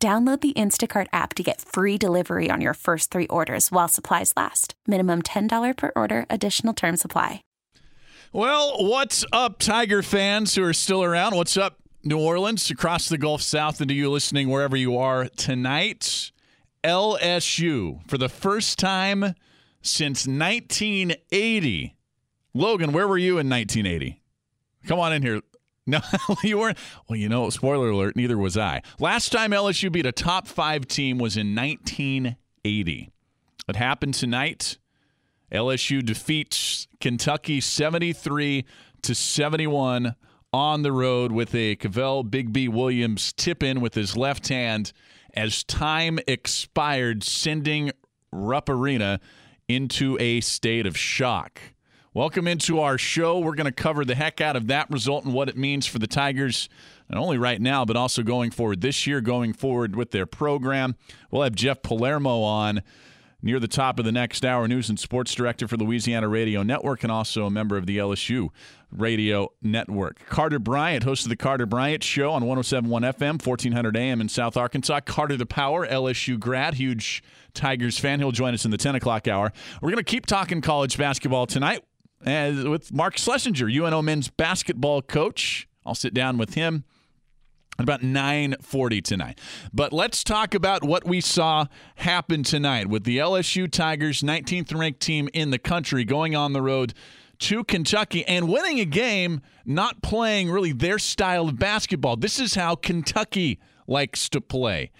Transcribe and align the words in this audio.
Download 0.00 0.40
the 0.40 0.52
Instacart 0.52 1.08
app 1.12 1.34
to 1.34 1.42
get 1.42 1.60
free 1.60 1.98
delivery 1.98 2.50
on 2.52 2.60
your 2.60 2.74
first 2.74 3.10
three 3.10 3.26
orders 3.26 3.72
while 3.72 3.88
supplies 3.88 4.32
last. 4.36 4.74
Minimum 4.86 5.22
$10 5.22 5.76
per 5.76 5.90
order, 5.96 6.24
additional 6.30 6.72
term 6.72 6.96
supply. 6.96 7.42
Well, 8.32 8.76
what's 8.78 9.24
up, 9.32 9.58
Tiger 9.58 10.04
fans 10.04 10.54
who 10.54 10.62
are 10.62 10.72
still 10.72 11.02
around? 11.02 11.34
What's 11.34 11.56
up, 11.56 11.78
New 12.04 12.20
Orleans, 12.20 12.70
across 12.70 13.08
the 13.08 13.18
Gulf 13.18 13.42
South, 13.42 13.80
and 13.80 13.88
to 13.88 13.94
you 13.94 14.08
listening 14.08 14.50
wherever 14.50 14.76
you 14.76 14.96
are 14.96 15.24
tonight? 15.30 16.30
LSU, 16.84 18.08
for 18.08 18.18
the 18.18 18.28
first 18.28 18.78
time 18.78 19.34
since 19.82 20.28
1980. 20.28 21.96
Logan, 22.54 22.92
where 22.92 23.08
were 23.08 23.18
you 23.18 23.38
in 23.38 23.48
1980? 23.48 24.22
Come 24.86 25.00
on 25.00 25.12
in 25.12 25.22
here. 25.22 25.40
No, 26.28 26.36
you 26.44 26.58
weren't. 26.58 26.76
Well, 27.08 27.18
you 27.18 27.30
know, 27.30 27.48
spoiler 27.48 27.88
alert, 27.88 28.14
neither 28.14 28.36
was 28.36 28.58
I. 28.58 28.82
Last 29.00 29.32
time 29.32 29.52
LSU 29.52 29.90
beat 29.90 30.04
a 30.04 30.12
top 30.12 30.46
five 30.46 30.86
team 30.86 31.16
was 31.16 31.38
in 31.38 31.54
1980. 31.54 33.10
It 33.66 33.76
happened 33.76 34.12
tonight. 34.12 34.76
LSU 35.50 36.04
defeats 36.04 36.88
Kentucky 37.00 37.62
73 37.62 38.66
to 39.00 39.14
71 39.14 40.14
on 40.52 40.82
the 40.82 40.92
road 40.92 41.32
with 41.32 41.54
a 41.54 41.76
Kavell 41.76 42.22
Bigby 42.22 42.68
Williams 42.68 43.32
tip 43.32 43.62
in 43.62 43.80
with 43.80 43.94
his 43.94 44.14
left 44.14 44.48
hand 44.48 44.92
as 45.32 45.64
time 45.64 46.18
expired, 46.26 47.24
sending 47.24 47.92
Rupp 48.30 48.68
Arena 48.68 49.20
into 49.68 50.18
a 50.20 50.42
state 50.42 50.86
of 50.86 50.98
shock. 50.98 51.62
Welcome 52.14 52.48
into 52.48 52.80
our 52.80 52.96
show. 52.96 53.38
We're 53.38 53.54
going 53.54 53.66
to 53.66 53.72
cover 53.72 54.02
the 54.02 54.14
heck 54.14 54.40
out 54.40 54.56
of 54.56 54.66
that 54.68 54.90
result 54.90 55.26
and 55.26 55.34
what 55.34 55.50
it 55.50 55.58
means 55.58 55.86
for 55.86 55.98
the 55.98 56.06
Tigers, 56.06 56.70
not 57.10 57.20
only 57.20 57.36
right 57.36 57.60
now, 57.60 57.84
but 57.84 57.96
also 57.96 58.22
going 58.22 58.50
forward 58.50 58.80
this 58.80 59.06
year, 59.06 59.20
going 59.20 59.52
forward 59.52 59.94
with 59.94 60.10
their 60.10 60.24
program. 60.24 60.96
We'll 61.30 61.42
have 61.42 61.54
Jeff 61.54 61.82
Palermo 61.82 62.40
on 62.40 62.82
near 63.42 63.60
the 63.60 63.68
top 63.68 63.98
of 63.98 64.06
the 64.06 64.10
next 64.10 64.42
hour, 64.42 64.66
news 64.66 64.88
and 64.88 64.98
sports 64.98 65.34
director 65.34 65.68
for 65.68 65.76
Louisiana 65.76 66.28
Radio 66.28 66.62
Network 66.62 67.02
and 67.02 67.12
also 67.12 67.44
a 67.44 67.50
member 67.50 67.76
of 67.76 67.84
the 67.84 67.98
LSU 67.98 68.48
Radio 68.90 69.52
Network. 69.60 70.24
Carter 70.30 70.58
Bryant, 70.58 71.04
host 71.04 71.26
of 71.26 71.28
the 71.28 71.36
Carter 71.36 71.66
Bryant 71.66 72.02
Show 72.02 72.32
on 72.32 72.46
1071 72.46 73.02
FM, 73.02 73.46
1400 73.46 73.96
AM 73.98 74.22
in 74.22 74.30
South 74.30 74.56
Arkansas. 74.56 75.00
Carter 75.00 75.36
the 75.36 75.44
Power, 75.44 75.86
LSU 75.86 76.40
grad, 76.40 76.74
huge 76.74 77.22
Tigers 77.52 77.98
fan. 77.98 78.18
He'll 78.18 78.32
join 78.32 78.54
us 78.54 78.64
in 78.64 78.70
the 78.70 78.78
10 78.78 78.94
o'clock 78.94 79.28
hour. 79.28 79.52
We're 79.82 79.90
going 79.90 80.02
to 80.02 80.10
keep 80.10 80.24
talking 80.24 80.62
college 80.62 80.96
basketball 80.96 81.46
tonight 81.46 81.84
uh, 82.26 82.64
with 82.68 82.92
Mark 82.92 83.16
Slessinger, 83.16 83.72
UNO 83.72 84.02
men's 84.02 84.28
basketball 84.28 85.02
coach. 85.02 85.68
I'll 85.84 85.94
sit 85.94 86.14
down 86.14 86.38
with 86.38 86.54
him 86.54 86.84
at 87.78 87.82
about 87.82 88.02
9:40 88.02 89.02
tonight. 89.02 89.38
But 89.72 89.92
let's 89.92 90.24
talk 90.24 90.54
about 90.54 90.84
what 90.84 91.06
we 91.06 91.20
saw 91.20 91.66
happen 91.96 92.42
tonight 92.42 92.88
with 92.88 93.04
the 93.04 93.18
LSU 93.18 93.70
Tigers, 93.70 94.22
19th 94.22 94.74
ranked 94.74 95.00
team 95.00 95.28
in 95.32 95.50
the 95.50 95.58
country, 95.58 96.04
going 96.04 96.34
on 96.34 96.52
the 96.52 96.62
road 96.62 96.94
to 97.40 97.62
Kentucky 97.62 98.26
and 98.26 98.48
winning 98.48 98.80
a 98.80 98.84
game, 98.84 99.40
not 99.64 100.02
playing 100.02 100.50
really 100.50 100.72
their 100.72 100.98
style 100.98 101.48
of 101.48 101.58
basketball. 101.58 102.16
This 102.16 102.40
is 102.40 102.56
how 102.56 102.74
Kentucky 102.74 103.60
likes 103.86 104.28
to 104.30 104.40
play. 104.40 104.90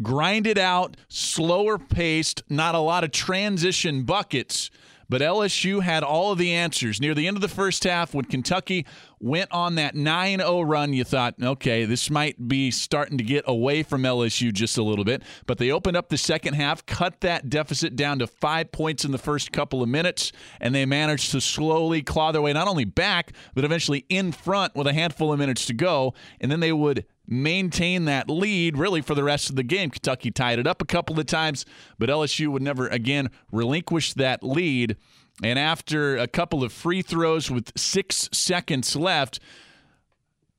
Grind 0.00 0.46
it 0.46 0.58
out, 0.58 0.96
slower 1.08 1.76
paced, 1.76 2.42
not 2.48 2.74
a 2.74 2.78
lot 2.78 3.04
of 3.04 3.10
transition 3.10 4.04
buckets 4.04 4.70
but 5.08 5.20
LSU 5.20 5.82
had 5.82 6.02
all 6.02 6.32
of 6.32 6.38
the 6.38 6.52
answers. 6.52 7.00
Near 7.00 7.14
the 7.14 7.26
end 7.26 7.36
of 7.36 7.40
the 7.40 7.48
first 7.48 7.84
half, 7.84 8.14
when 8.14 8.24
Kentucky 8.24 8.86
went 9.20 9.50
on 9.50 9.76
that 9.76 9.94
9 9.94 10.38
0 10.38 10.60
run, 10.62 10.92
you 10.92 11.04
thought, 11.04 11.34
okay, 11.42 11.84
this 11.84 12.10
might 12.10 12.48
be 12.48 12.70
starting 12.70 13.18
to 13.18 13.24
get 13.24 13.44
away 13.46 13.82
from 13.82 14.02
LSU 14.02 14.52
just 14.52 14.76
a 14.78 14.82
little 14.82 15.04
bit. 15.04 15.22
But 15.46 15.58
they 15.58 15.70
opened 15.70 15.96
up 15.96 16.08
the 16.08 16.18
second 16.18 16.54
half, 16.54 16.84
cut 16.86 17.20
that 17.22 17.48
deficit 17.48 17.96
down 17.96 18.18
to 18.18 18.26
five 18.26 18.70
points 18.72 19.04
in 19.04 19.12
the 19.12 19.18
first 19.18 19.52
couple 19.52 19.82
of 19.82 19.88
minutes, 19.88 20.32
and 20.60 20.74
they 20.74 20.86
managed 20.86 21.30
to 21.32 21.40
slowly 21.40 22.02
claw 22.02 22.32
their 22.32 22.42
way 22.42 22.52
not 22.52 22.68
only 22.68 22.84
back, 22.84 23.32
but 23.54 23.64
eventually 23.64 24.04
in 24.08 24.32
front 24.32 24.74
with 24.74 24.86
a 24.86 24.92
handful 24.92 25.32
of 25.32 25.38
minutes 25.38 25.66
to 25.66 25.74
go. 25.74 26.14
And 26.40 26.50
then 26.52 26.60
they 26.60 26.72
would 26.72 27.04
maintain 27.28 28.06
that 28.06 28.30
lead 28.30 28.76
really 28.76 29.02
for 29.02 29.14
the 29.14 29.22
rest 29.22 29.50
of 29.50 29.56
the 29.56 29.62
game. 29.62 29.90
Kentucky 29.90 30.30
tied 30.30 30.58
it 30.58 30.66
up 30.66 30.80
a 30.82 30.86
couple 30.86 31.20
of 31.20 31.26
times, 31.26 31.66
but 31.98 32.08
LSU 32.08 32.48
would 32.48 32.62
never 32.62 32.88
again 32.88 33.30
relinquish 33.52 34.14
that 34.14 34.42
lead. 34.42 34.96
And 35.42 35.58
after 35.58 36.16
a 36.16 36.26
couple 36.26 36.64
of 36.64 36.72
free 36.72 37.02
throws 37.02 37.50
with 37.50 37.78
six 37.78 38.28
seconds 38.32 38.96
left, 38.96 39.38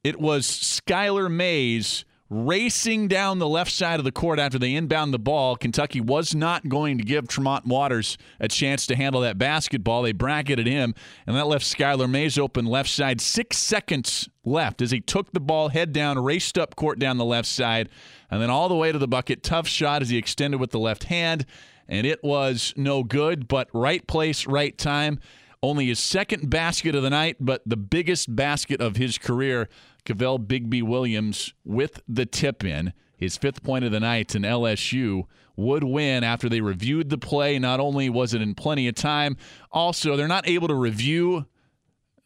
it 0.04 0.20
was 0.20 0.48
Skylar 0.48 1.30
Mays 1.30 2.06
racing 2.30 3.08
down 3.08 3.40
the 3.40 3.48
left 3.48 3.72
side 3.72 4.00
of 4.00 4.04
the 4.04 4.12
court 4.12 4.38
after 4.38 4.60
they 4.60 4.76
inbound 4.76 5.14
the 5.14 5.20
ball. 5.20 5.56
Kentucky 5.56 6.00
was 6.00 6.36
not 6.36 6.70
going 6.70 6.98
to 6.98 7.04
give 7.04 7.28
Tremont 7.28 7.66
Waters 7.66 8.18
a 8.40 8.48
chance 8.48 8.86
to 8.88 8.96
handle 8.96 9.22
that 9.22 9.38
basketball. 9.38 10.04
They 10.04 10.12
bracketed 10.12 10.68
him, 10.68 10.94
and 11.26 11.36
that 11.36 11.48
left 11.48 11.66
Skylar 11.66 12.10
Mays 12.10 12.38
open 12.38 12.66
left 12.66 12.90
side. 12.90 13.20
Six 13.20 13.58
seconds 13.58 14.30
left 14.46 14.82
as 14.82 14.92
he 14.92 15.02
took 15.02 15.32
the 15.32 15.40
ball 15.40 15.70
head 15.70 15.92
down, 15.92 16.20
raced 16.20 16.58
up 16.58 16.76
court 16.76 17.00
down 17.00 17.18
the 17.18 17.26
left 17.26 17.48
side, 17.48 17.90
and 18.30 18.42
then 18.42 18.50
all 18.52 18.70
the 18.70 18.76
way 18.76 18.92
to 18.92 19.00
the 19.00 19.08
bucket. 19.08 19.42
Tough 19.42 19.68
shot 19.68 20.02
as 20.02 20.10
he 20.10 20.18
extended 20.18 20.60
with 20.60 20.70
the 20.72 20.80
left 20.80 21.06
hand, 21.06 21.46
and 21.88 22.06
it 22.06 22.24
was 22.24 22.74
no 22.78 23.04
good, 23.04 23.48
but 23.48 23.70
right 23.74 24.06
place, 24.06 24.46
right 24.46 24.78
time. 24.78 25.20
Only 25.62 25.88
his 25.88 26.00
second 26.00 26.50
basket 26.50 26.96
of 26.96 27.04
the 27.04 27.10
night, 27.10 27.36
but 27.40 27.62
the 27.66 27.76
biggest 27.76 28.34
basket 28.34 28.80
of 28.80 28.96
his 28.96 29.18
career 29.18 29.68
Kavell 30.10 30.46
Bigby 30.46 30.82
Williams 30.82 31.54
with 31.64 32.02
the 32.08 32.26
tip 32.26 32.64
in. 32.64 32.94
His 33.16 33.36
fifth 33.36 33.64
point 33.64 33.84
of 33.84 33.92
the 33.92 34.00
night, 34.00 34.34
and 34.34 34.46
LSU 34.46 35.26
would 35.58 35.84
win 35.84 36.24
after 36.24 36.48
they 36.48 36.62
reviewed 36.62 37.10
the 37.10 37.18
play. 37.18 37.60
Not 37.60 37.82
only 37.82 38.10
was 38.10 38.34
it 38.34 38.42
in 38.42 38.56
plenty 38.56 38.88
of 38.88 38.96
time, 38.96 39.36
also, 39.72 40.16
they're 40.16 40.28
not 40.28 40.48
able 40.48 40.70
to 40.70 40.76
review 40.76 41.46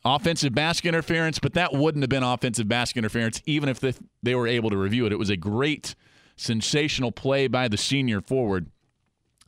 offensive 0.05 0.53
basket 0.53 0.89
interference, 0.89 1.39
but 1.39 1.53
that 1.53 1.73
wouldn't 1.73 2.03
have 2.03 2.09
been 2.09 2.23
offensive 2.23 2.67
basket 2.67 2.99
interference 2.99 3.41
even 3.45 3.69
if 3.69 3.79
they, 3.79 3.93
they 4.21 4.35
were 4.35 4.47
able 4.47 4.69
to 4.69 4.77
review 4.77 5.05
it. 5.05 5.11
It 5.11 5.19
was 5.19 5.31
a 5.31 5.37
great, 5.37 5.95
sensational 6.35 7.11
play 7.11 7.47
by 7.47 7.67
the 7.67 7.77
senior 7.77 8.21
forward. 8.21 8.69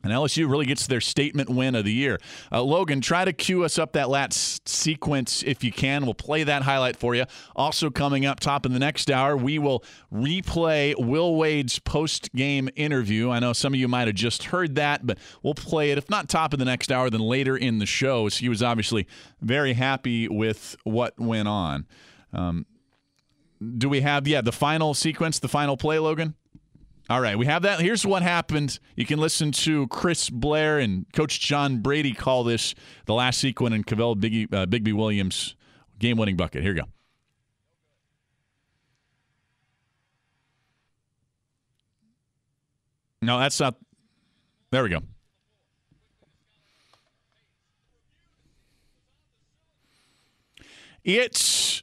And 0.06 0.14
LSU 0.14 0.48
really 0.48 0.66
gets 0.66 0.86
their 0.86 1.00
statement 1.00 1.50
win 1.50 1.74
of 1.74 1.84
the 1.84 1.92
year. 1.92 2.20
Uh, 2.52 2.62
Logan, 2.62 3.00
try 3.00 3.24
to 3.24 3.32
cue 3.32 3.64
us 3.64 3.76
up 3.76 3.92
that 3.94 4.08
last 4.08 4.68
sequence 4.68 5.42
if 5.42 5.64
you 5.64 5.72
can. 5.72 6.04
We'll 6.04 6.14
play 6.14 6.44
that 6.44 6.62
highlight 6.62 6.96
for 6.96 7.16
you. 7.16 7.24
Also, 7.56 7.90
coming 7.90 8.24
up 8.24 8.38
top 8.38 8.64
in 8.64 8.72
the 8.72 8.78
next 8.78 9.10
hour, 9.10 9.36
we 9.36 9.58
will 9.58 9.82
replay 10.14 10.94
Will 10.96 11.34
Wade's 11.34 11.80
post 11.80 12.32
game 12.34 12.68
interview. 12.76 13.30
I 13.30 13.40
know 13.40 13.52
some 13.52 13.74
of 13.74 13.80
you 13.80 13.88
might 13.88 14.06
have 14.06 14.14
just 14.14 14.44
heard 14.44 14.76
that, 14.76 15.04
but 15.04 15.18
we'll 15.42 15.54
play 15.54 15.90
it, 15.90 15.98
if 15.98 16.08
not 16.08 16.28
top 16.28 16.52
of 16.52 16.60
the 16.60 16.64
next 16.64 16.92
hour, 16.92 17.10
then 17.10 17.20
later 17.20 17.56
in 17.56 17.78
the 17.78 17.86
show. 17.86 18.28
So 18.28 18.38
he 18.38 18.48
was 18.48 18.62
obviously 18.62 19.08
very 19.40 19.72
happy 19.72 20.28
with 20.28 20.76
what 20.84 21.18
went 21.18 21.48
on. 21.48 21.84
Um, 22.32 22.64
do 23.78 23.88
we 23.88 24.02
have, 24.02 24.28
yeah, 24.28 24.40
the 24.40 24.52
final 24.52 24.94
sequence, 24.94 25.40
the 25.40 25.48
final 25.48 25.76
play, 25.76 25.98
Logan? 25.98 26.34
All 27.08 27.20
right, 27.20 27.38
we 27.38 27.46
have 27.46 27.62
that. 27.62 27.80
Here's 27.80 28.04
what 28.04 28.22
happened. 28.22 28.80
You 28.96 29.06
can 29.06 29.20
listen 29.20 29.52
to 29.52 29.86
Chris 29.88 30.28
Blair 30.28 30.80
and 30.80 31.06
Coach 31.12 31.38
John 31.38 31.78
Brady 31.78 32.12
call 32.12 32.42
this 32.42 32.74
the 33.04 33.14
last 33.14 33.38
sequence 33.38 33.76
in 33.76 33.84
Kavell 33.84 34.16
Biggie, 34.16 34.52
uh, 34.52 34.66
Bigby 34.66 34.92
Williams 34.92 35.54
game 36.00 36.16
winning 36.16 36.36
bucket. 36.36 36.62
Here 36.62 36.74
you 36.74 36.80
go. 36.80 36.88
No, 43.22 43.38
that's 43.38 43.60
not. 43.60 43.76
There 44.72 44.82
we 44.82 44.88
go. 44.88 45.00
It 51.04 51.75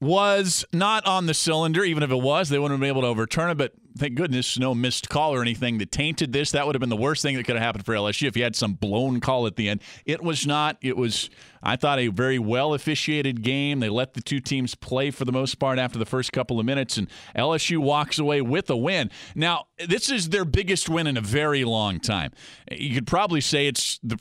was 0.00 0.64
not 0.72 1.06
on 1.06 1.26
the 1.26 1.34
cylinder. 1.34 1.84
Even 1.84 2.02
if 2.02 2.10
it 2.10 2.20
was, 2.20 2.48
they 2.48 2.58
wouldn't 2.58 2.78
have 2.78 2.80
been 2.80 2.88
able 2.88 3.02
to 3.02 3.08
overturn 3.08 3.50
it. 3.50 3.58
But 3.58 3.74
thank 3.98 4.14
goodness 4.14 4.58
no 4.58 4.74
missed 4.74 5.08
call 5.08 5.34
or 5.34 5.42
anything 5.42 5.78
that 5.78 5.92
tainted 5.92 6.32
this. 6.32 6.52
That 6.52 6.66
would 6.66 6.74
have 6.74 6.80
been 6.80 6.88
the 6.88 6.96
worst 6.96 7.22
thing 7.22 7.36
that 7.36 7.44
could 7.44 7.56
have 7.56 7.62
happened 7.62 7.84
for 7.84 7.94
LSU 7.94 8.26
if 8.26 8.36
you 8.36 8.42
had 8.42 8.56
some 8.56 8.74
blown 8.74 9.20
call 9.20 9.46
at 9.46 9.56
the 9.56 9.68
end. 9.68 9.82
It 10.04 10.22
was 10.22 10.46
not. 10.46 10.78
It 10.80 10.96
was, 10.96 11.28
I 11.62 11.76
thought, 11.76 11.98
a 11.98 12.08
very 12.08 12.38
well 12.38 12.72
officiated 12.74 13.42
game. 13.42 13.80
They 13.80 13.90
let 13.90 14.14
the 14.14 14.22
two 14.22 14.40
teams 14.40 14.74
play 14.74 15.10
for 15.10 15.24
the 15.24 15.32
most 15.32 15.58
part 15.58 15.78
after 15.78 15.98
the 15.98 16.06
first 16.06 16.32
couple 16.32 16.58
of 16.58 16.66
minutes, 16.66 16.96
and 16.96 17.08
LSU 17.36 17.78
walks 17.78 18.18
away 18.18 18.40
with 18.40 18.70
a 18.70 18.76
win. 18.76 19.10
Now, 19.34 19.66
this 19.86 20.10
is 20.10 20.30
their 20.30 20.44
biggest 20.44 20.88
win 20.88 21.06
in 21.06 21.16
a 21.16 21.22
very 21.22 21.64
long 21.64 22.00
time. 22.00 22.32
You 22.70 22.94
could 22.94 23.06
probably 23.06 23.40
say 23.40 23.66
it's 23.66 23.98
the 24.02 24.18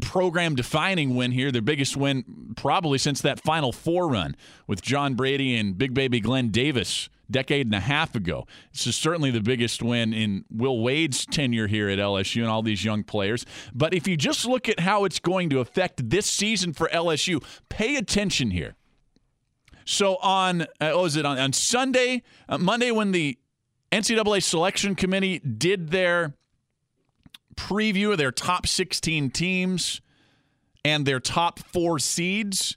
program 0.00 0.54
defining 0.54 1.14
win 1.14 1.32
here, 1.32 1.50
their 1.50 1.62
biggest 1.62 1.96
win 1.96 2.54
probably 2.56 2.98
since 2.98 3.20
that 3.22 3.40
Final 3.40 3.72
Four 3.72 4.08
run 4.08 4.36
with 4.66 4.82
John 4.82 5.14
Brady 5.14 5.56
and 5.56 5.76
Big 5.76 5.94
Baby 5.94 6.20
Glenn 6.20 6.48
Davis 6.50 7.08
decade 7.30 7.66
and 7.66 7.74
a 7.74 7.80
half 7.80 8.14
ago. 8.14 8.46
This 8.72 8.86
is 8.86 8.96
certainly 8.96 9.30
the 9.30 9.40
biggest 9.40 9.82
win 9.82 10.12
in 10.12 10.44
Will 10.50 10.80
Wade's 10.80 11.24
tenure 11.24 11.66
here 11.66 11.88
at 11.88 11.98
LSU 11.98 12.42
and 12.42 12.50
all 12.50 12.62
these 12.62 12.84
young 12.84 13.04
players. 13.04 13.46
But 13.72 13.94
if 13.94 14.08
you 14.08 14.16
just 14.16 14.44
look 14.46 14.68
at 14.68 14.80
how 14.80 15.04
it's 15.04 15.20
going 15.20 15.50
to 15.50 15.60
affect 15.60 16.10
this 16.10 16.26
season 16.26 16.72
for 16.72 16.88
LSU, 16.88 17.42
pay 17.68 17.96
attention 17.96 18.50
here. 18.50 18.74
So 19.84 20.16
on, 20.16 20.62
uh, 20.62 20.66
what 20.92 21.02
was 21.02 21.16
it 21.16 21.24
on, 21.24 21.38
on 21.38 21.52
Sunday, 21.52 22.22
uh, 22.48 22.58
Monday, 22.58 22.90
when 22.90 23.12
the 23.12 23.38
NCAA 23.90 24.42
selection 24.42 24.94
committee 24.94 25.38
did 25.40 25.90
their 25.90 26.34
preview 27.60 28.12
of 28.12 28.18
their 28.18 28.32
top 28.32 28.66
16 28.66 29.30
teams 29.30 30.00
and 30.84 31.04
their 31.04 31.20
top 31.20 31.58
four 31.58 31.98
seeds 31.98 32.76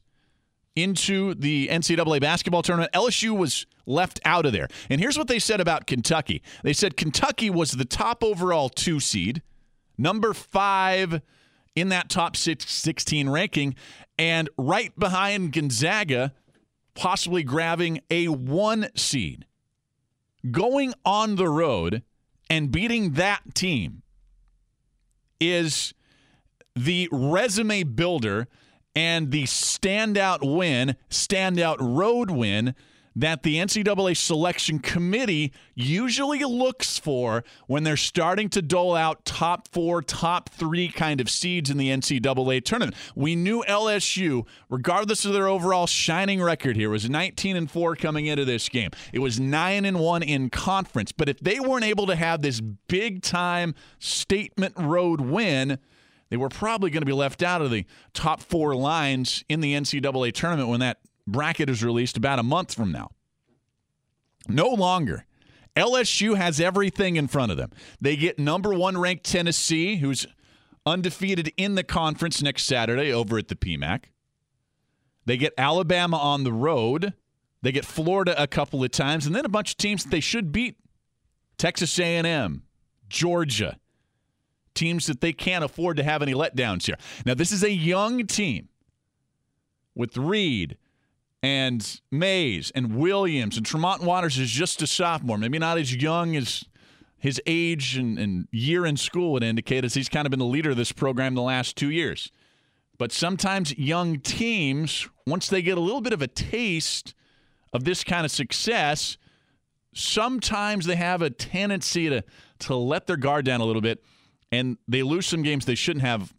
into 0.76 1.34
the 1.36 1.70
NCAA 1.70 2.20
basketball 2.20 2.62
tournament, 2.62 2.92
LSU 2.92 3.36
was 3.36 3.66
left 3.86 4.20
out 4.26 4.46
of 4.46 4.52
there. 4.52 4.68
And 4.90 5.00
here's 5.00 5.18
what 5.18 5.28
they 5.28 5.40
said 5.40 5.62
about 5.62 5.88
Kentucky 5.88 6.42
they 6.64 6.74
said 6.74 6.98
Kentucky 6.98 7.50
was 7.50 7.72
the 7.72 7.86
top 7.86 8.24
overall 8.24 8.70
two 8.70 9.00
seed, 9.00 9.42
number 9.98 10.34
five 10.34 11.22
in 11.76 11.90
that 11.90 12.10
top 12.10 12.36
16 12.36 13.30
ranking, 13.30 13.76
and 14.20 14.50
right 14.58 14.98
behind 15.00 15.54
Gonzaga, 15.54 16.34
possibly 16.94 17.42
grabbing 17.44 18.02
a 18.12 18.28
one 18.28 18.90
seed. 18.96 19.46
Going 20.52 20.94
on 21.06 21.36
the 21.36 21.48
road 21.48 22.04
and 22.50 22.70
beating 22.70 23.14
that 23.14 23.56
team 23.56 24.03
is 25.52 25.94
the 26.76 27.10
resume 27.12 27.84
builder 27.84 28.48
and 28.96 29.32
the 29.32 29.44
standout 29.44 30.40
win, 30.42 30.96
standout 31.10 31.78
road 31.80 32.32
win 32.32 32.76
that 33.16 33.44
the 33.44 33.56
NCAA 33.58 34.18
selection 34.18 34.80
committee 34.80 35.52
usually 35.76 36.40
looks 36.40 36.98
for 36.98 37.44
when 37.68 37.84
they're 37.84 37.98
starting 37.98 38.50
to 38.50 38.62
dole 38.62 38.96
out 38.96 39.26
top 39.26 39.68
four, 39.72 40.02
top 40.02 40.50
three 40.50 40.90
kind 40.90 41.22
of 41.22 41.30
seeds 41.30 41.70
in 41.70 41.78
the 41.78 41.90
NCAA 41.90 42.64
tournament. 42.64 42.96
We 43.16 43.36
knew 43.36 43.64
LSU, 43.68 44.46
regardless 44.70 45.26
of 45.26 45.34
their 45.34 45.48
overall 45.48 45.88
shining 45.88 46.42
record 46.42 46.76
here, 46.76 46.90
was 46.90 47.10
19 47.10 47.56
and 47.56 47.70
4 47.70 47.96
coming 47.96 48.26
into 48.26 48.46
this 48.46 48.70
game. 48.70 48.92
It 49.12 49.20
was 49.20 49.40
9 49.40 49.86
and 49.86 50.00
1 50.00 50.24
in 50.24 50.50
conference. 50.50 51.12
But 51.12 51.30
if 51.30 51.40
they 51.40 51.60
weren't 51.60 51.86
able 51.86 52.08
to 52.08 52.16
have 52.16 52.42
this 52.42 52.62
big 52.62 53.22
time 53.22 53.76
statement 54.00 54.74
road 54.78 55.22
win, 55.22 55.78
they 56.30 56.38
were 56.38 56.50
probably 56.50 56.90
going 56.90 57.02
to 57.02 57.06
be 57.06 57.14
left 57.14 57.44
out 57.44 57.62
of 57.62 57.70
the 57.70 57.86
top 58.14 58.42
four 58.42 58.76
lines 58.76 59.44
in 59.50 59.60
the 59.60 59.74
NCAA 59.76 60.34
tournament 60.34 60.68
when 60.68 60.80
that 60.80 60.98
bracket 61.28 61.70
is 61.70 61.84
released 61.84 62.18
about 62.18 62.40
a 62.40 62.44
month 62.44 62.74
from 62.74 62.92
now. 62.92 63.12
No 64.48 64.70
longer. 64.70 65.26
LSU 65.76 66.36
has 66.36 66.60
everything 66.60 67.16
in 67.16 67.28
front 67.28 67.52
of 67.52 67.58
them. 67.58 67.72
They 68.00 68.16
get 68.16 68.38
number 68.38 68.74
one 68.74 68.98
ranked 68.98 69.24
Tennessee, 69.24 69.98
who's 69.98 70.28
undefeated 70.86 71.52
in 71.58 71.76
the 71.76 71.84
conference 71.84 72.42
next 72.42 72.66
Saturday 72.66 73.12
over 73.12 73.38
at 73.38 73.48
the 73.48 73.56
PMAC. 73.56 74.06
They 75.26 75.38
get 75.38 75.54
Alabama 75.58 76.18
on 76.18 76.44
the 76.44 76.54
road. 76.54 77.14
They 77.62 77.72
get 77.72 77.86
Florida 77.86 78.40
a 78.42 78.46
couple 78.46 78.84
of 78.84 78.92
times, 78.92 79.26
and 79.26 79.36
then 79.36 79.46
a 79.46 79.50
bunch 79.50 79.72
of 79.72 79.78
teams 79.78 80.04
that 80.04 80.10
they 80.10 80.20
should 80.20 80.52
beat: 80.52 80.78
Texas 81.58 81.98
A&M, 81.98 82.64
Georgia, 83.08 83.80
teams 84.76 85.08
that 85.08 85.22
they 85.22 85.32
can't 85.32 85.64
afford 85.64 85.98
to 85.98 86.04
have 86.04 86.22
any 86.22 86.34
letdowns 86.34 86.86
here. 86.86 86.98
Now, 87.26 87.34
this 87.34 87.54
is 87.54 87.64
a 87.64 87.72
young 87.72 88.28
team 88.28 88.68
with 89.96 90.18
Reid, 90.18 90.78
and 91.44 92.02
Mays 92.10 92.72
and 92.74 92.96
Williams 92.96 93.58
and 93.58 93.66
Tremont 93.66 94.02
Waters 94.02 94.40
is 94.40 94.50
just 94.50 94.82
a 94.82 94.88
sophomore, 94.88 95.38
maybe 95.38 95.60
not 95.60 95.78
as 95.78 95.94
young 95.94 96.38
as 96.38 96.64
his 97.20 97.42
age 97.46 97.98
and, 97.98 98.18
and, 98.18 98.48
year 98.52 98.86
in 98.86 98.98
school 98.98 99.34
would 99.34 99.44
indicate, 99.44 99.84
as 99.86 99.94
he's 99.94 100.10
kind 100.10 100.26
of 100.26 100.32
been 100.32 100.40
the 100.40 100.46
leader 100.46 100.72
of 100.72 100.78
this 100.78 100.92
program 100.94 101.36
the 101.36 101.42
last 101.42 101.76
two 101.76 101.90
years. 101.90 102.32
But 102.98 103.12
sometimes 103.12 103.78
young 103.78 104.20
teams, 104.20 105.08
once 105.28 105.50
they 105.50 105.62
get 105.62 105.78
a 105.78 105.82
little 105.82 106.02
bit 106.02 106.14
of 106.14 106.22
a 106.22 106.28
taste 106.28 107.14
of 107.74 107.84
this 107.84 108.04
kind 108.04 108.26
of 108.26 108.32
success, 108.32 109.18
sometimes 109.94 110.86
they 110.86 110.96
have 110.96 111.22
a 111.22 111.30
tendency 111.30 112.10
to 112.10 112.24
to 112.60 112.76
let 112.76 113.08
their 113.08 113.18
guard 113.18 113.44
down 113.44 113.60
a 113.60 113.66
little 113.66 113.82
bit, 113.82 114.02
and 114.52 114.78
they 114.88 115.04
lose 115.04 115.26
some 115.26 115.44
games 115.44 115.66
they 115.66 115.76
shouldn't 115.76 116.06
have 116.06 116.34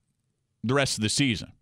the 0.62 0.73
rest 0.73 0.97
of 0.97 1.03
the 1.03 1.11
season. 1.11 1.53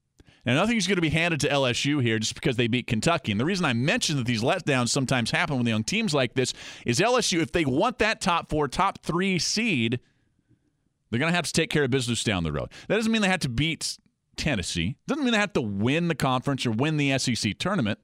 Now, 0.44 0.54
nothing's 0.54 0.88
going 0.88 0.96
to 0.96 1.02
be 1.02 1.10
handed 1.10 1.40
to 1.40 1.48
LSU 1.48 2.02
here 2.02 2.18
just 2.18 2.34
because 2.34 2.56
they 2.56 2.66
beat 2.66 2.88
Kentucky. 2.88 3.30
And 3.30 3.40
the 3.40 3.44
reason 3.44 3.64
I 3.64 3.74
mention 3.74 4.16
that 4.16 4.26
these 4.26 4.42
letdowns 4.42 4.88
sometimes 4.88 5.30
happen 5.30 5.56
with 5.56 5.68
young 5.68 5.84
teams 5.84 6.12
like 6.12 6.34
this 6.34 6.52
is 6.84 6.98
LSU, 6.98 7.40
if 7.40 7.52
they 7.52 7.64
want 7.64 7.98
that 7.98 8.20
top 8.20 8.50
four, 8.50 8.66
top 8.66 8.98
three 9.02 9.38
seed, 9.38 10.00
they're 11.10 11.20
going 11.20 11.30
to 11.30 11.36
have 11.36 11.46
to 11.46 11.52
take 11.52 11.70
care 11.70 11.84
of 11.84 11.90
business 11.90 12.24
down 12.24 12.42
the 12.42 12.52
road. 12.52 12.70
That 12.88 12.96
doesn't 12.96 13.12
mean 13.12 13.22
they 13.22 13.28
have 13.28 13.40
to 13.40 13.48
beat 13.48 13.98
Tennessee. 14.36 14.96
Doesn't 15.06 15.22
mean 15.22 15.32
they 15.32 15.38
have 15.38 15.52
to 15.52 15.60
win 15.60 16.08
the 16.08 16.14
conference 16.16 16.66
or 16.66 16.72
win 16.72 16.96
the 16.96 17.16
SEC 17.18 17.58
tournament. 17.58 18.00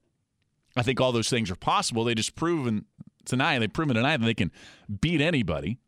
I 0.76 0.82
think 0.82 1.00
all 1.00 1.10
those 1.10 1.30
things 1.30 1.50
are 1.50 1.56
possible. 1.56 2.04
They 2.04 2.14
just 2.14 2.36
proven 2.36 2.84
tonight, 3.24 3.58
they've 3.58 3.72
proven 3.72 3.96
tonight 3.96 4.18
that 4.18 4.26
they 4.26 4.34
can 4.34 4.52
beat 5.00 5.20
anybody. 5.20 5.78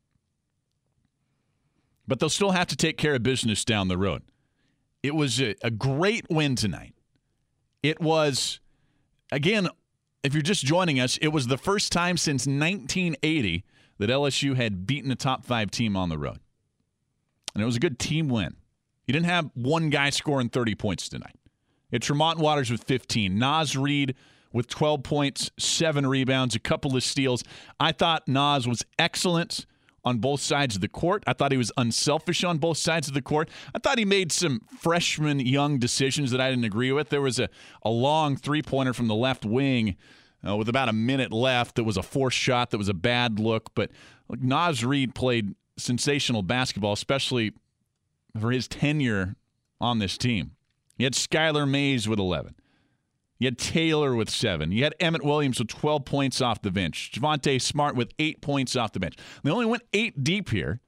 But 2.08 2.18
they'll 2.18 2.28
still 2.28 2.50
have 2.50 2.66
to 2.68 2.76
take 2.76 2.96
care 2.98 3.14
of 3.14 3.22
business 3.22 3.64
down 3.64 3.86
the 3.86 3.98
road. 3.98 4.22
It 5.02 5.14
was 5.14 5.40
a, 5.40 5.54
a 5.62 5.70
great 5.70 6.26
win 6.30 6.56
tonight. 6.56 6.94
It 7.82 8.00
was, 8.00 8.60
again, 9.32 9.68
if 10.22 10.34
you're 10.34 10.42
just 10.42 10.64
joining 10.64 11.00
us, 11.00 11.16
it 11.18 11.28
was 11.28 11.46
the 11.46 11.56
first 11.56 11.92
time 11.92 12.16
since 12.16 12.46
1980 12.46 13.64
that 13.98 14.10
LSU 14.10 14.56
had 14.56 14.86
beaten 14.86 15.10
a 15.10 15.16
top 15.16 15.44
five 15.44 15.70
team 15.70 15.96
on 15.96 16.08
the 16.08 16.18
road. 16.18 16.38
And 17.54 17.62
it 17.62 17.66
was 17.66 17.76
a 17.76 17.80
good 17.80 17.98
team 17.98 18.28
win. 18.28 18.56
You 19.06 19.12
didn't 19.12 19.26
have 19.26 19.50
one 19.54 19.90
guy 19.90 20.10
scoring 20.10 20.48
30 20.48 20.74
points 20.74 21.08
tonight. 21.08 21.36
It's 21.90 22.06
Tremont 22.06 22.38
Waters 22.38 22.70
with 22.70 22.84
15, 22.84 23.38
Naz 23.38 23.76
Reid 23.76 24.14
with 24.52 24.68
12 24.68 25.02
points, 25.02 25.50
seven 25.58 26.06
rebounds, 26.06 26.54
a 26.54 26.60
couple 26.60 26.96
of 26.96 27.02
steals. 27.02 27.42
I 27.78 27.92
thought 27.92 28.28
Naz 28.28 28.68
was 28.68 28.84
excellent 28.98 29.66
on 30.04 30.18
both 30.18 30.40
sides 30.40 30.74
of 30.74 30.80
the 30.80 30.88
court. 30.88 31.22
I 31.26 31.32
thought 31.32 31.52
he 31.52 31.58
was 31.58 31.72
unselfish 31.76 32.44
on 32.44 32.58
both 32.58 32.78
sides 32.78 33.08
of 33.08 33.14
the 33.14 33.22
court. 33.22 33.48
I 33.74 33.78
thought 33.78 33.98
he 33.98 34.04
made 34.04 34.32
some 34.32 34.62
freshman 34.78 35.40
young 35.40 35.78
decisions 35.78 36.30
that 36.30 36.40
I 36.40 36.50
didn't 36.50 36.64
agree 36.64 36.92
with. 36.92 37.10
There 37.10 37.20
was 37.20 37.38
a, 37.38 37.48
a 37.82 37.90
long 37.90 38.36
three 38.36 38.62
pointer 38.62 38.92
from 38.92 39.08
the 39.08 39.14
left 39.14 39.44
wing 39.44 39.96
uh, 40.46 40.56
with 40.56 40.68
about 40.68 40.88
a 40.88 40.92
minute 40.92 41.32
left 41.32 41.76
that 41.76 41.84
was 41.84 41.96
a 41.96 42.02
forced 42.02 42.38
shot 42.38 42.70
that 42.70 42.78
was 42.78 42.88
a 42.88 42.94
bad 42.94 43.38
look. 43.38 43.74
But 43.74 43.90
look, 44.28 44.40
Naz 44.40 44.84
Reid 44.84 45.14
played 45.14 45.54
sensational 45.76 46.42
basketball, 46.42 46.92
especially 46.92 47.52
for 48.38 48.50
his 48.50 48.68
tenure 48.68 49.36
on 49.80 49.98
this 49.98 50.16
team. 50.16 50.52
He 50.96 51.04
had 51.04 51.14
Skylar 51.14 51.68
Mays 51.68 52.08
with 52.08 52.18
11. 52.18 52.54
You 53.40 53.46
had 53.46 53.58
Taylor 53.58 54.14
with 54.14 54.28
seven. 54.28 54.70
You 54.70 54.84
had 54.84 54.94
Emmitt 55.00 55.24
Williams 55.24 55.58
with 55.58 55.68
12 55.68 56.04
points 56.04 56.42
off 56.42 56.60
the 56.60 56.70
bench. 56.70 57.10
Javonte 57.14 57.60
Smart 57.60 57.96
with 57.96 58.12
eight 58.18 58.42
points 58.42 58.76
off 58.76 58.92
the 58.92 59.00
bench. 59.00 59.16
They 59.42 59.50
only 59.50 59.64
went 59.64 59.82
eight 59.94 60.22
deep 60.22 60.50
here. 60.50 60.80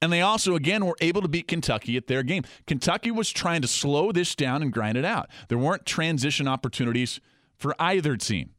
And 0.00 0.10
they 0.10 0.22
also, 0.22 0.54
again, 0.54 0.86
were 0.86 0.96
able 1.00 1.20
to 1.20 1.28
beat 1.28 1.46
Kentucky 1.46 1.96
at 1.98 2.06
their 2.06 2.22
game. 2.22 2.44
Kentucky 2.66 3.10
was 3.10 3.30
trying 3.30 3.60
to 3.62 3.68
slow 3.68 4.12
this 4.12 4.34
down 4.34 4.62
and 4.62 4.72
grind 4.72 4.96
it 4.96 5.04
out. 5.04 5.28
There 5.48 5.58
weren't 5.58 5.84
transition 5.84 6.48
opportunities 6.48 7.20
for 7.58 7.74
either 7.78 8.16
team. 8.16 8.50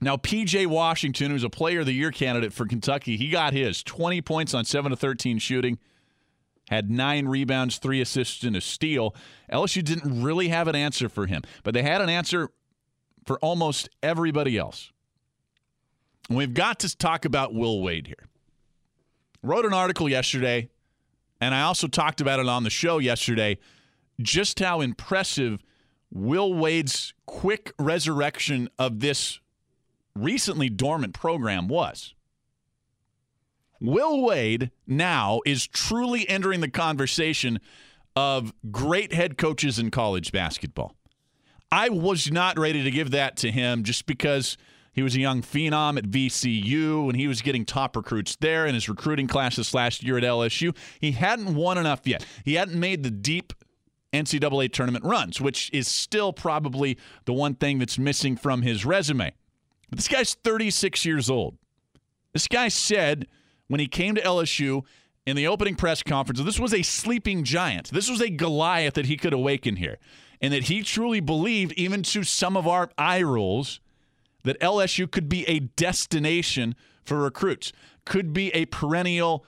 Now, 0.00 0.16
PJ 0.16 0.66
Washington, 0.66 1.32
who's 1.32 1.42
a 1.42 1.50
player 1.50 1.80
of 1.80 1.86
the 1.86 1.92
year 1.92 2.12
candidate 2.12 2.52
for 2.52 2.66
Kentucky, 2.66 3.16
he 3.16 3.28
got 3.28 3.52
his 3.52 3.82
20 3.82 4.22
points 4.22 4.54
on 4.54 4.64
7 4.64 4.90
to 4.90 4.96
13 4.96 5.38
shooting 5.38 5.78
had 6.68 6.90
nine 6.90 7.26
rebounds, 7.26 7.78
three 7.78 8.00
assists, 8.00 8.42
and 8.44 8.56
a 8.56 8.60
steal. 8.60 9.14
LSU 9.52 9.82
didn't 9.82 10.22
really 10.22 10.48
have 10.48 10.68
an 10.68 10.76
answer 10.76 11.08
for 11.08 11.26
him, 11.26 11.42
but 11.62 11.74
they 11.74 11.82
had 11.82 12.00
an 12.00 12.08
answer 12.08 12.50
for 13.24 13.38
almost 13.40 13.88
everybody 14.02 14.56
else. 14.56 14.92
And 16.28 16.36
we've 16.36 16.54
got 16.54 16.80
to 16.80 16.96
talk 16.96 17.24
about 17.24 17.54
Will 17.54 17.82
Wade 17.82 18.06
here. 18.06 18.28
Wrote 19.42 19.64
an 19.64 19.72
article 19.72 20.08
yesterday, 20.08 20.68
and 21.40 21.54
I 21.54 21.62
also 21.62 21.86
talked 21.86 22.20
about 22.20 22.40
it 22.40 22.48
on 22.48 22.64
the 22.64 22.70
show 22.70 22.98
yesterday, 22.98 23.58
just 24.20 24.58
how 24.58 24.80
impressive 24.80 25.62
Will 26.10 26.52
Wade's 26.54 27.14
quick 27.26 27.72
resurrection 27.78 28.68
of 28.78 29.00
this 29.00 29.40
recently 30.14 30.68
dormant 30.68 31.14
program 31.14 31.68
was. 31.68 32.14
Will 33.80 34.22
Wade 34.22 34.70
now 34.86 35.40
is 35.46 35.66
truly 35.66 36.28
entering 36.28 36.60
the 36.60 36.70
conversation 36.70 37.60
of 38.16 38.52
great 38.70 39.12
head 39.12 39.38
coaches 39.38 39.78
in 39.78 39.90
college 39.90 40.32
basketball. 40.32 40.94
I 41.70 41.88
was 41.88 42.32
not 42.32 42.58
ready 42.58 42.82
to 42.82 42.90
give 42.90 43.10
that 43.12 43.36
to 43.38 43.50
him 43.50 43.84
just 43.84 44.06
because 44.06 44.56
he 44.92 45.02
was 45.02 45.14
a 45.14 45.20
young 45.20 45.42
phenom 45.42 45.98
at 45.98 46.04
VCU 46.04 47.08
and 47.08 47.16
he 47.16 47.28
was 47.28 47.42
getting 47.42 47.64
top 47.64 47.94
recruits 47.94 48.36
there 48.36 48.66
in 48.66 48.74
his 48.74 48.88
recruiting 48.88 49.28
class 49.28 49.56
this 49.56 49.74
last 49.74 50.02
year 50.02 50.18
at 50.18 50.24
LSU. 50.24 50.76
He 51.00 51.12
hadn't 51.12 51.54
won 51.54 51.78
enough 51.78 52.00
yet. 52.04 52.26
He 52.44 52.54
hadn't 52.54 52.80
made 52.80 53.04
the 53.04 53.10
deep 53.10 53.52
NCAA 54.12 54.72
tournament 54.72 55.04
runs, 55.04 55.40
which 55.40 55.70
is 55.72 55.86
still 55.86 56.32
probably 56.32 56.98
the 57.26 57.32
one 57.32 57.54
thing 57.54 57.78
that's 57.78 57.98
missing 57.98 58.36
from 58.36 58.62
his 58.62 58.84
resume. 58.84 59.32
But 59.90 59.98
this 59.98 60.08
guy's 60.08 60.34
36 60.34 61.04
years 61.04 61.30
old. 61.30 61.58
This 62.32 62.48
guy 62.48 62.68
said 62.68 63.26
when 63.68 63.80
he 63.80 63.86
came 63.86 64.14
to 64.14 64.22
LSU 64.22 64.84
in 65.26 65.36
the 65.36 65.46
opening 65.46 65.76
press 65.76 66.02
conference, 66.02 66.40
this 66.40 66.58
was 66.58 66.74
a 66.74 66.82
sleeping 66.82 67.44
giant. 67.44 67.90
This 67.90 68.10
was 68.10 68.20
a 68.20 68.30
Goliath 68.30 68.94
that 68.94 69.06
he 69.06 69.16
could 69.16 69.32
awaken 69.32 69.76
here. 69.76 69.98
And 70.40 70.52
that 70.52 70.64
he 70.64 70.82
truly 70.82 71.20
believed, 71.20 71.72
even 71.72 72.02
to 72.04 72.24
some 72.24 72.56
of 72.56 72.66
our 72.66 72.90
eye 72.96 73.22
rolls, 73.22 73.80
that 74.44 74.58
LSU 74.60 75.10
could 75.10 75.28
be 75.28 75.46
a 75.48 75.60
destination 75.60 76.74
for 77.04 77.18
recruits, 77.18 77.72
could 78.04 78.32
be 78.32 78.50
a 78.50 78.66
perennial 78.66 79.44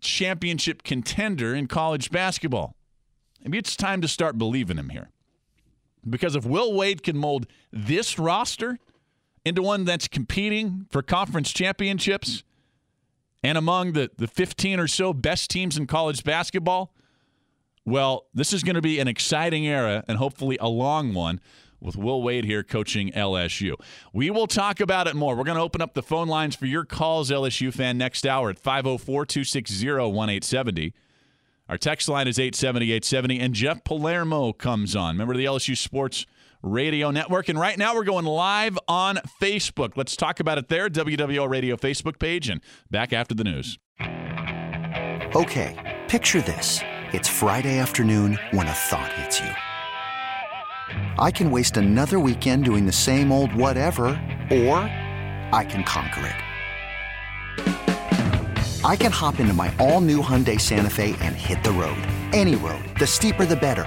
championship 0.00 0.82
contender 0.82 1.54
in 1.54 1.66
college 1.66 2.10
basketball. 2.10 2.74
Maybe 3.44 3.58
it's 3.58 3.76
time 3.76 4.00
to 4.00 4.08
start 4.08 4.38
believing 4.38 4.78
him 4.78 4.88
here. 4.88 5.10
Because 6.08 6.34
if 6.34 6.44
Will 6.44 6.72
Wade 6.72 7.02
can 7.02 7.16
mold 7.16 7.46
this 7.72 8.18
roster 8.18 8.78
into 9.44 9.62
one 9.62 9.84
that's 9.84 10.08
competing 10.08 10.86
for 10.90 11.02
conference 11.02 11.52
championships 11.52 12.42
and 13.42 13.56
among 13.56 13.92
the, 13.92 14.10
the 14.16 14.26
15 14.26 14.80
or 14.80 14.88
so 14.88 15.12
best 15.12 15.50
teams 15.50 15.76
in 15.76 15.86
college 15.86 16.24
basketball, 16.24 16.92
well, 17.84 18.26
this 18.34 18.52
is 18.52 18.62
going 18.62 18.74
to 18.74 18.82
be 18.82 18.98
an 18.98 19.08
exciting 19.08 19.66
era 19.66 20.04
and 20.08 20.18
hopefully 20.18 20.58
a 20.60 20.68
long 20.68 21.14
one 21.14 21.40
with 21.80 21.96
Will 21.96 22.22
Wade 22.22 22.44
here 22.44 22.62
coaching 22.62 23.10
LSU. 23.12 23.74
We 24.12 24.30
will 24.30 24.46
talk 24.46 24.80
about 24.80 25.06
it 25.06 25.14
more. 25.14 25.36
We're 25.36 25.44
going 25.44 25.56
to 25.56 25.62
open 25.62 25.80
up 25.80 25.94
the 25.94 26.02
phone 26.02 26.28
lines 26.28 26.56
for 26.56 26.66
your 26.66 26.84
calls, 26.84 27.30
LSU 27.30 27.72
fan, 27.72 27.96
next 27.96 28.26
hour 28.26 28.50
at 28.50 28.58
504 28.58 29.26
260 29.26 29.86
1870. 29.86 30.94
Our 31.68 31.78
text 31.78 32.08
line 32.08 32.26
is 32.26 32.38
870 32.38 32.86
870, 32.86 33.40
and 33.40 33.54
Jeff 33.54 33.84
Palermo 33.84 34.52
comes 34.52 34.96
on. 34.96 35.14
Remember 35.14 35.36
the 35.36 35.44
LSU 35.44 35.76
Sports 35.76 36.26
Radio 36.62 37.10
Network. 37.10 37.48
And 37.48 37.58
right 37.58 37.78
now 37.78 37.94
we're 37.94 38.04
going 38.04 38.24
live 38.24 38.78
on 38.88 39.16
Facebook. 39.40 39.96
Let's 39.96 40.16
talk 40.16 40.40
about 40.40 40.58
it 40.58 40.68
there, 40.68 40.88
WWL 40.88 41.48
Radio 41.48 41.76
Facebook 41.76 42.18
page, 42.18 42.48
and 42.48 42.60
back 42.90 43.12
after 43.12 43.34
the 43.34 43.44
news. 43.44 43.78
Okay, 45.34 46.00
picture 46.08 46.40
this. 46.40 46.80
It's 47.12 47.28
Friday 47.28 47.78
afternoon 47.78 48.38
when 48.50 48.66
a 48.66 48.72
thought 48.72 49.12
hits 49.14 49.40
you. 49.40 49.50
I 51.18 51.30
can 51.30 51.50
waste 51.50 51.76
another 51.76 52.18
weekend 52.18 52.64
doing 52.64 52.86
the 52.86 52.92
same 52.92 53.30
old 53.30 53.54
whatever, 53.54 54.06
or 54.50 54.78
I 55.52 55.66
can 55.68 55.84
conquer 55.84 56.26
it. 56.26 56.36
I 58.84 58.96
can 58.96 59.12
hop 59.12 59.40
into 59.40 59.52
my 59.52 59.74
all 59.78 60.00
new 60.00 60.22
Hyundai 60.22 60.60
Santa 60.60 60.88
Fe 60.88 61.14
and 61.20 61.34
hit 61.34 61.62
the 61.62 61.72
road. 61.72 61.98
Any 62.32 62.54
road. 62.56 62.82
The 62.98 63.06
steeper, 63.06 63.44
the 63.44 63.56
better 63.56 63.86